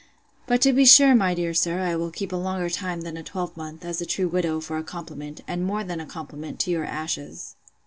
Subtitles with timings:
[0.47, 3.21] —But, to be sure, my dear sir, I will keep a longer time than a
[3.23, 6.85] twelvemonth, as a true widow, for a compliment, and more than a compliment, to your
[6.85, 7.55] ashes!